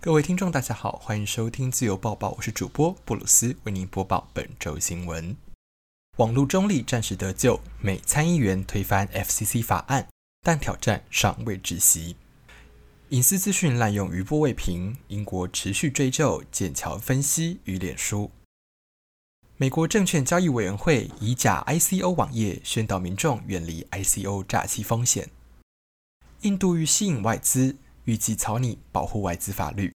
[0.00, 5.36] 各位听众，大家好，欢迎收听自由报报，我是主播布鲁斯，为您播报本周新闻。
[6.18, 10.06] 网络中立暂时得救，美参议员推翻 FCC 法案，
[10.42, 12.14] 但挑战尚未止息。
[13.08, 18.30] 隐私资讯滥用余波未平，英国持续追究剑桥分析与脸书。
[19.56, 25.28] 美国证券交易委员会以假 ICO 网页宣导民众远离 ICO 诈欺风险。
[26.42, 27.76] 印度欲吸引外资。
[28.04, 29.92] 预计草拟保护外资法律。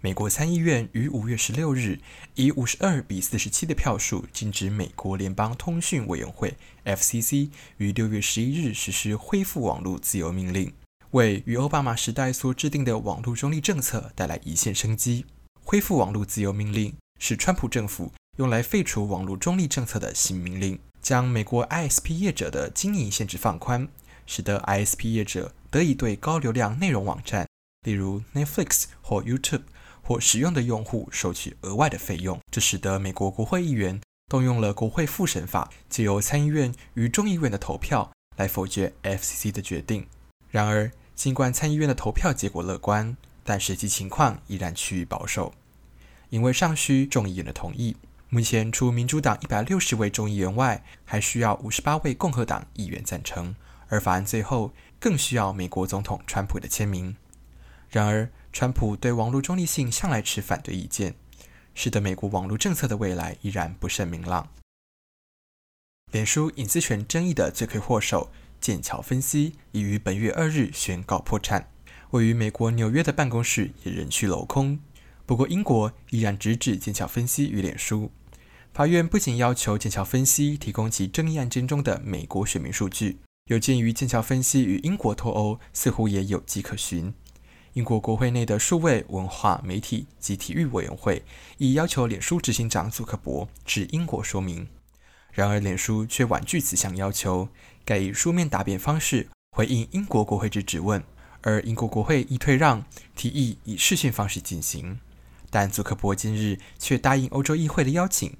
[0.00, 1.98] 美国参议院于五月十六日
[2.34, 10.72] 以五十二比四十七的票数禁止美国联邦通讯委员会 （FCC） 于六月十一日实施恢复网络自由命令，
[11.12, 15.24] 为与奥巴马时代所制定的网络中立政策带来一线生机。
[15.64, 23.88] 恢复网络自由命令是川普政府用来废除网络中立政策的新命令，将美国 ISP 业者的经营限制放宽。
[24.28, 27.46] 使得 ISP 业者得以对高流量内容网站，
[27.84, 29.62] 例如 Netflix 或 YouTube
[30.06, 32.38] 或使用的用户收取额外的费用。
[32.50, 40.06] 这使得美国国会议员动用了国会复审法，借由参议院与众议院的投票来否决 FCC 的决定。
[40.50, 45.52] 然而，尽管参议院的投票结果乐观，但实际情况依然趋于保守，
[46.30, 47.96] 因为尚需众议院的同意。
[48.28, 53.54] 目前，除民主党一百六十位众议员外，还需要五十八位共和党议员赞成。
[53.88, 57.16] 而法案最后更需要美国总统川普的签名。
[57.88, 61.14] 然而，川普对网络中立性向来持反对意见，
[61.74, 64.48] 使得美国网络政策的未来依然不甚明朗。
[66.10, 71.68] 脸书隐私权争议的罪魁祸首剑桥分析已于本月二日宣告破产，
[72.12, 74.80] 位于美国纽约的办公室也人去楼空。
[75.26, 78.10] 不过，英国依然直指剑桥分析与脸书。
[78.72, 83.18] 法院不仅要求剑桥分析提供其争议案件中的美国选民数据。
[83.50, 87.12] 有鉴于剑桥分析与英国脱欧，似乎也有迹可循。
[87.76, 91.22] 英国国会内的数位文化媒体及体育委员会
[91.58, 94.66] 已要求脸书执行长祖克伯至英国说明，
[95.30, 97.50] 然而脸书却婉拒此项要求，
[97.84, 101.04] 改以书面答辩方式回应英国国会之质问，
[101.42, 102.82] 而英国国会亦退让，
[103.14, 104.98] 提议以视讯方式进行。
[105.50, 108.34] 但祖克伯今日却答应欧洲议会的邀请，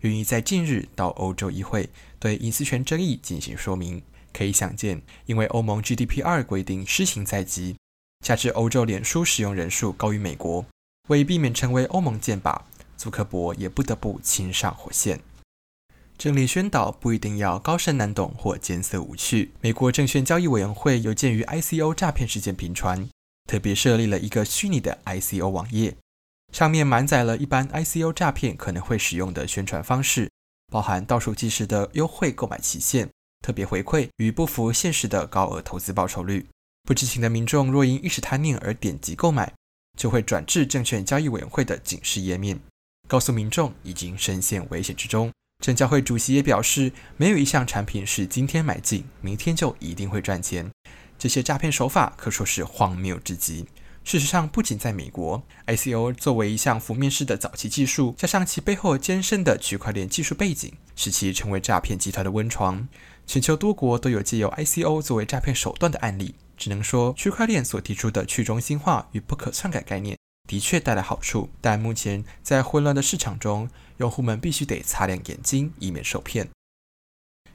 [0.00, 4.02] 愿意在近日到欧洲议会对隐私权争议进行说明。
[4.32, 7.76] 可以想见，因为欧盟 GDPR 规定施行在即，
[8.20, 10.64] 加之欧洲脸书使用人数高于美国，
[11.08, 12.60] 为避免成为欧盟箭靶，
[12.96, 15.20] 祖克伯也不得不亲上火线。
[16.18, 19.52] 政令宣导不一定要高深难懂或艰涩无趣。
[19.62, 23.08] 美国证券交易委员会有鉴于 ICO 诈骗事件频传，
[23.48, 25.96] 特别设立了一个虚拟的 ICO 网页，
[26.52, 30.30] 上面满载了一般 ICO 诈骗可能会使用的宣传方式，
[30.70, 33.08] 包含倒数计时的优惠购买期限。
[33.42, 36.46] 特别回馈与不符现实的高额投资报酬率，
[36.84, 39.52] 不知情的民众若因一时贪念而点击购买，
[39.96, 42.58] 就会转至证券交易委员会的警示页面，
[43.06, 45.30] 告诉民众已经深陷危险之中。
[45.62, 50.68] 证交会主席也表示，没有一项产品是今天买进，明天就一定会赚钱。
[51.18, 53.66] 这些诈骗手法可说是荒谬至极。
[54.02, 62.88] 事实上，不仅在美国，ICO 作为一项浮面式的早期技术，加上其背后艰深的区块链技术背景，使其成为诈骗集团的温床。
[63.26, 66.34] 全球多国都有借由 ICO 作为诈骗手段的案例。
[66.60, 76.50] 只能说，区块链所提出的去中心化与不可篡改概念的确带来好处，但目前在混乱的市场中，用户们必须得擦亮眼睛，以免受骗。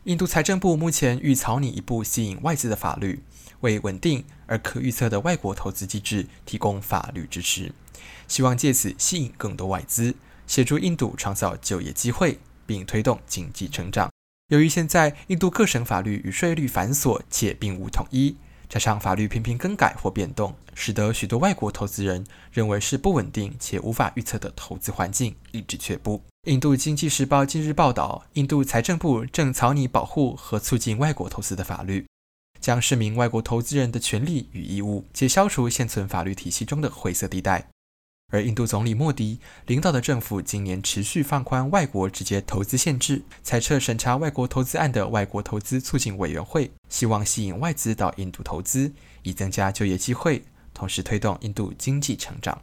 [0.05, 3.21] 印度财政部目前欲草拟一部吸引外资的法律，
[3.59, 7.71] 为稳定而可预测的外国投资机制提供法律支持，
[8.27, 10.15] 希望借此吸引更多外资，
[10.47, 14.09] 协助印度创造就业机会，并推动经济成长。
[14.47, 18.35] 由于现在印度各省法律与税率繁琐且并无统一，
[18.75, 26.21] 加上法律频频更改或变动，使得许多外国投资人认为是不稳定且无法预测的投资环境，一直却步。
[26.45, 32.05] 印度经济时报近日报道，印度财政部正草拟保护和促进外国投资的法律，
[32.59, 37.69] 将市民外国投资人的权利与义务，且消除现存法律体系中的灰色地带。
[38.31, 48.91] 而印度总理莫迪领导的政府今年持续放宽外国直接投资限制，裁撤审查外国投资案的外国投资促进委员会，希望吸引外资到印度投资，
[49.23, 50.43] 以增加就业机会，
[50.73, 52.61] 同时推动印度经济成长。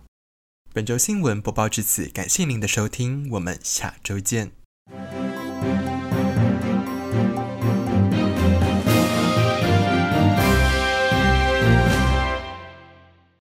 [0.75, 4.50] 本周新闻播报至此，感谢您的收听，我们下周见。